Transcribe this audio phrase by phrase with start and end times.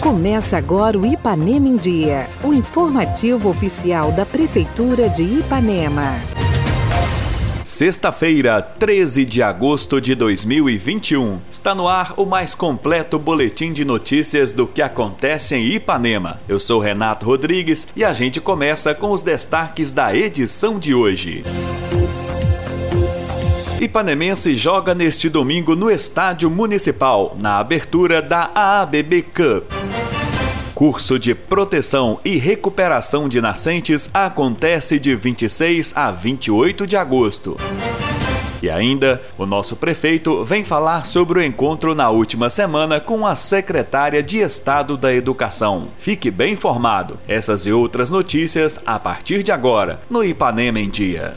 [0.00, 6.14] Começa agora o Ipanema em Dia, o informativo oficial da Prefeitura de Ipanema.
[7.62, 11.38] Sexta-feira, 13 de agosto de 2021.
[11.50, 16.40] Está no ar o mais completo boletim de notícias do que acontece em Ipanema.
[16.48, 21.44] Eu sou Renato Rodrigues e a gente começa com os destaques da edição de hoje.
[23.80, 29.72] Ipanemense joga neste domingo no Estádio Municipal, na abertura da AABB Cup.
[30.74, 37.56] Curso de proteção e recuperação de nascentes acontece de 26 a 28 de agosto.
[38.62, 43.34] E ainda, o nosso prefeito vem falar sobre o encontro na última semana com a
[43.34, 45.88] secretária de Estado da Educação.
[45.98, 47.18] Fique bem informado.
[47.26, 51.36] Essas e outras notícias a partir de agora no Ipanema em Dia.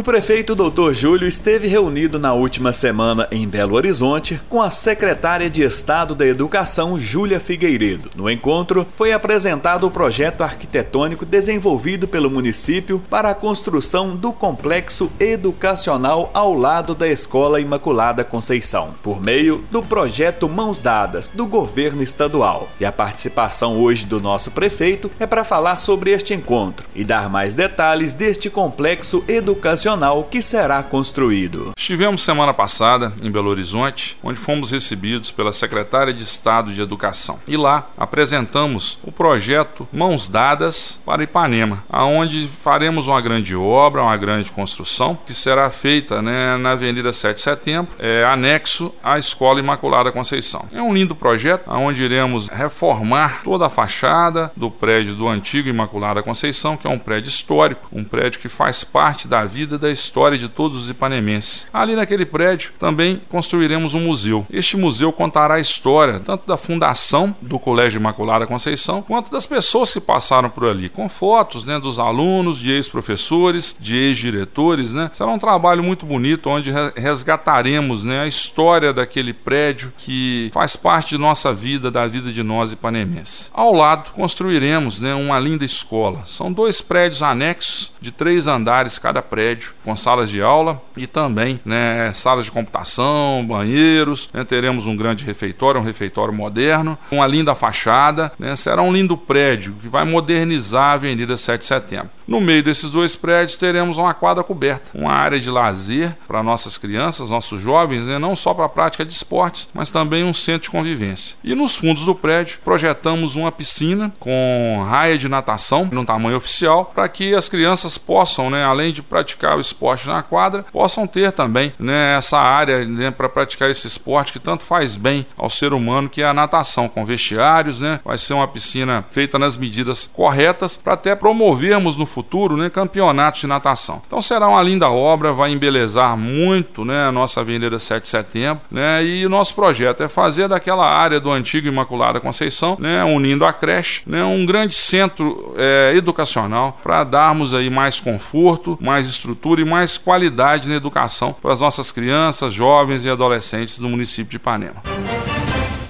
[0.00, 0.94] O prefeito Dr.
[0.94, 6.26] Júlio esteve reunido na última semana em Belo Horizonte com a secretária de Estado da
[6.26, 8.08] Educação, Júlia Figueiredo.
[8.16, 15.12] No encontro, foi apresentado o projeto arquitetônico desenvolvido pelo município para a construção do complexo
[15.20, 22.02] educacional ao lado da Escola Imaculada Conceição, por meio do projeto Mãos Dadas do governo
[22.02, 22.70] estadual.
[22.80, 27.28] E a participação hoje do nosso prefeito é para falar sobre este encontro e dar
[27.28, 29.89] mais detalhes deste complexo educacional
[30.30, 31.72] que será construído.
[31.76, 37.40] Estivemos semana passada em Belo Horizonte, onde fomos recebidos pela secretária de Estado de Educação.
[37.46, 44.16] E lá apresentamos o projeto Mãos Dadas para Ipanema, aonde faremos uma grande obra, uma
[44.16, 49.58] grande construção que será feita né, na Avenida 7 de Setembro, é, anexo à Escola
[49.58, 50.68] Imaculada Conceição.
[50.72, 56.22] É um lindo projeto, onde iremos reformar toda a fachada do prédio do antigo Imaculada
[56.22, 60.38] Conceição, que é um prédio histórico, um prédio que faz parte da vida da história
[60.38, 61.66] de todos os ipanemenses.
[61.72, 64.46] Ali naquele prédio também construiremos um museu.
[64.50, 69.92] Este museu contará a história tanto da fundação do Colégio Imaculada Conceição quanto das pessoas
[69.92, 74.94] que passaram por ali, com fotos né, dos alunos, de ex-professores, de ex-diretores.
[74.94, 75.10] Né?
[75.12, 81.10] Será um trabalho muito bonito onde resgataremos né, a história daquele prédio que faz parte
[81.10, 83.50] de nossa vida, da vida de nós ipanemenses.
[83.52, 86.22] Ao lado, construiremos né, uma linda escola.
[86.26, 91.60] São dois prédios anexos de três andares cada prédio com salas de aula e também
[91.64, 94.28] né, salas de computação, banheiros.
[94.32, 98.32] Né, teremos um grande refeitório, um refeitório moderno, uma linda fachada.
[98.38, 102.10] Né, será um lindo prédio que vai modernizar a Avenida 7 de Setembro.
[102.30, 106.78] No meio desses dois prédios teremos uma quadra coberta, uma área de lazer para nossas
[106.78, 110.62] crianças, nossos jovens, né, não só para a prática de esportes, mas também um centro
[110.62, 111.36] de convivência.
[111.42, 116.92] E nos fundos do prédio projetamos uma piscina com raia de natação, num tamanho oficial,
[116.94, 121.32] para que as crianças possam, né, além de praticar o esporte na quadra, possam ter
[121.32, 125.72] também né, essa área né, para praticar esse esporte que tanto faz bem ao ser
[125.72, 128.00] humano, que é a natação, com vestiários, né?
[128.04, 133.40] Vai ser uma piscina feita nas medidas corretas para até promovermos no futuro né, campeonatos
[133.40, 134.02] de natação.
[134.06, 138.62] Então será uma linda obra, vai embelezar muito né, a nossa Avenida 7 de Setembro,
[138.70, 139.04] né?
[139.04, 143.52] E o nosso projeto é fazer daquela área do antigo Imaculada Conceição, né, unindo a
[143.52, 149.64] creche, né, um grande centro é, educacional para darmos aí mais conforto, mais estrutura e
[149.64, 154.82] mais qualidade na educação para as nossas crianças, jovens e adolescentes do município de Ipanema.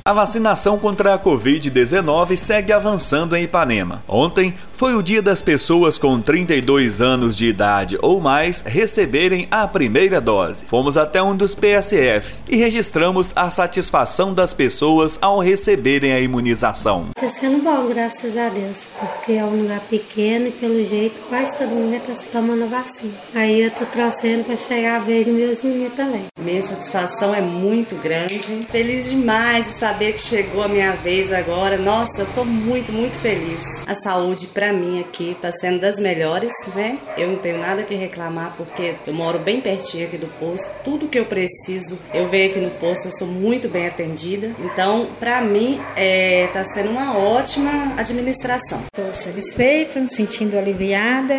[0.03, 4.03] A vacinação contra a Covid-19 segue avançando em Ipanema.
[4.09, 9.69] Ontem foi o dia das pessoas com 32 anos de idade ou mais receberem a
[9.69, 10.65] primeira dose.
[10.65, 17.11] Fomos até um dos PSFs e registramos a satisfação das pessoas ao receberem a imunização.
[17.15, 21.59] Está sendo bom, graças a Deus, porque é um lugar pequeno e pelo jeito quase
[21.59, 23.13] todo mundo está se tomando vacina.
[23.35, 26.23] Aí eu estou torcendo para chegar a ver meus meninos também.
[26.41, 28.67] Minha satisfação é muito grande.
[28.71, 31.77] Feliz demais de saber que chegou a minha vez agora.
[31.77, 33.85] Nossa, eu tô muito, muito feliz.
[33.87, 36.99] A saúde para mim aqui tá sendo das melhores, né?
[37.17, 40.71] Eu não tenho nada que reclamar porque eu moro bem pertinho aqui do posto.
[40.85, 44.55] Tudo que eu preciso, eu venho aqui no posto, eu sou muito bem atendida.
[44.61, 48.83] Então, para mim, é, tá sendo uma ótima administração.
[48.95, 51.35] Estou satisfeita, me sentindo aliviada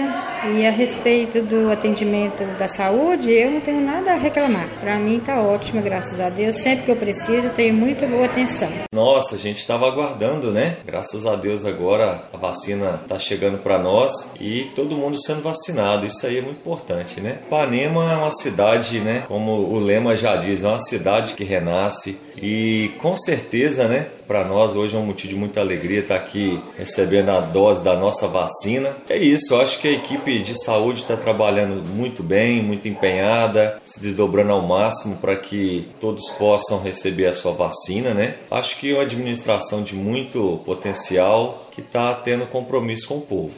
[0.55, 4.67] e a respeito do atendimento da saúde, eu não tenho nada a reclamar.
[4.79, 6.57] Para mim tá ótimo, graças a Deus.
[6.57, 8.69] Sempre que eu preciso, tenho muito boa atenção atenção.
[8.93, 10.77] Nossa, a gente estava aguardando, né?
[10.85, 16.05] Graças a Deus agora a vacina está chegando para nós e todo mundo sendo vacinado.
[16.05, 17.39] Isso aí é muito importante, né?
[17.49, 19.23] Panema é uma cidade, né?
[19.27, 24.07] Como o lema já diz, é uma cidade que renasce e com certeza, né?
[24.31, 27.97] Para nós hoje é um motivo de muita alegria estar aqui recebendo a dose da
[27.97, 28.89] nossa vacina.
[29.09, 33.99] É isso, acho que a equipe de saúde está trabalhando muito bem, muito empenhada, se
[33.99, 38.35] desdobrando ao máximo para que todos possam receber a sua vacina, né?
[38.49, 43.55] Acho que é uma administração de muito potencial que está tendo compromisso com o povo.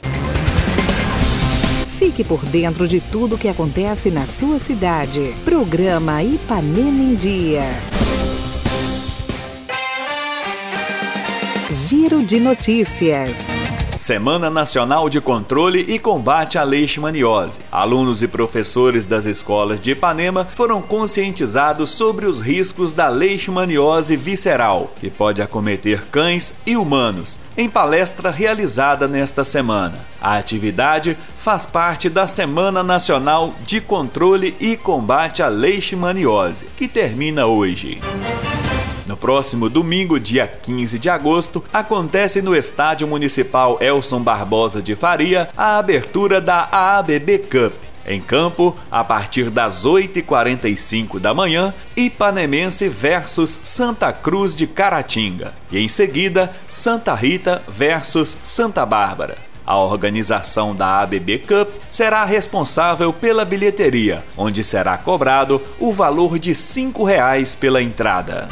[2.00, 5.36] Fique por dentro de tudo que acontece na sua cidade.
[5.46, 7.93] Programa Ipanema em Dia.
[11.72, 13.48] Giro de notícias.
[13.98, 17.62] Semana Nacional de Controle e Combate à Leishmaniose.
[17.72, 24.92] Alunos e professores das escolas de Ipanema foram conscientizados sobre os riscos da leishmaniose visceral,
[24.98, 30.00] que pode acometer cães e humanos, em palestra realizada nesta semana.
[30.22, 37.46] A atividade faz parte da Semana Nacional de Controle e Combate à Leishmaniose, que termina
[37.46, 38.02] hoje.
[39.14, 45.50] No próximo domingo, dia 15 de agosto, acontece no Estádio Municipal Elson Barbosa de Faria
[45.56, 47.74] a abertura da AABB Cup.
[48.08, 55.54] Em campo, a partir das 8h45 da manhã, Ipanemense versus Santa Cruz de Caratinga.
[55.72, 59.38] E em seguida, Santa Rita versus Santa Bárbara.
[59.66, 66.50] A organização da ABB Cup será responsável pela bilheteria, onde será cobrado o valor de
[66.50, 68.50] R$ 5,00 pela entrada.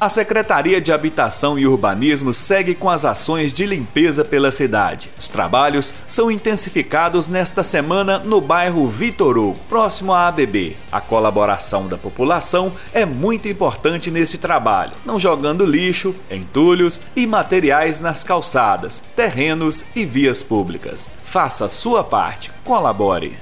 [0.00, 5.10] A Secretaria de Habitação e Urbanismo segue com as ações de limpeza pela cidade.
[5.18, 10.76] Os trabalhos são intensificados nesta semana no bairro Vitor Hugo, próximo à ABB.
[10.92, 17.98] A colaboração da população é muito importante nesse trabalho, não jogando lixo, entulhos e materiais
[17.98, 21.10] nas calçadas, terrenos e vias públicas.
[21.24, 23.36] Faça sua parte, colabore.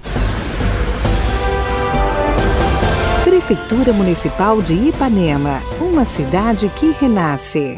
[3.46, 7.76] Prefeitura Municipal de Ipanema, uma cidade que renasce.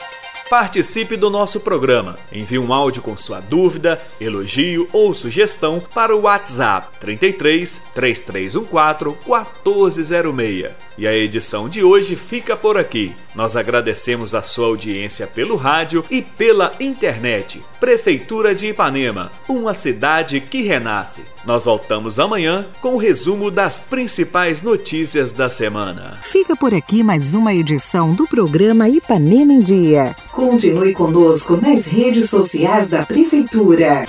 [0.48, 2.18] Participe do nosso programa.
[2.32, 10.72] Envie um áudio com sua dúvida, elogio ou sugestão para o WhatsApp 33 3314 1406.
[10.96, 13.14] E a edição de hoje fica por aqui.
[13.34, 17.62] Nós agradecemos a sua audiência pelo rádio e pela internet.
[17.78, 21.22] Prefeitura de Ipanema, uma cidade que renasce.
[21.44, 26.18] Nós voltamos amanhã com o resumo das principais notícias da semana.
[26.22, 30.16] Fica por aqui mais uma edição do programa Ipanema em Dia.
[30.38, 34.04] Continue conosco nas redes sociais da Prefeitura.